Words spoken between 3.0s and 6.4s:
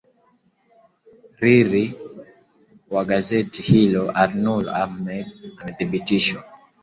gazeti hilo alnur ahmed amethibitisha